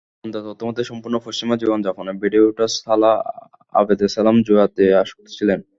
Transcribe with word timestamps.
গোয়েন্দা 0.15 0.39
তথ্যমতে, 0.47 0.81
সম্পূর্ণ 0.83 1.15
পশ্চিমা 1.25 1.55
জীবনযাপনে 1.57 2.11
বেড়ে 2.21 2.39
ওঠা 2.41 2.65
সালাহ 2.77 3.15
আবদেসালাম 3.75 4.37
জুয়াতে 4.47 4.83
আসক্ত 5.01 5.27
ছিলেন। 5.37 5.59